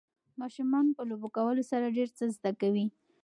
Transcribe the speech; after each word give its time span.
ماشومان 0.41 0.85
په 0.95 1.01
لوبې 1.09 1.29
کولو 1.35 1.63
سره 1.71 1.93
ډېر 1.97 2.09
څه 2.17 2.23
زده 2.35 2.51
کوي. 2.61 2.85